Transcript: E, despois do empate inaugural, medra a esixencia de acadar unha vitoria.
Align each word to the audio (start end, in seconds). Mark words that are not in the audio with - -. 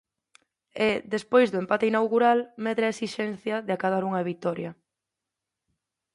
E, 0.87 0.89
despois 1.13 1.47
do 1.49 1.61
empate 1.63 1.89
inaugural, 1.91 2.39
medra 2.65 2.85
a 2.87 2.93
esixencia 2.95 3.55
de 3.67 3.71
acadar 3.77 4.03
unha 4.09 4.25
vitoria. 4.31 4.71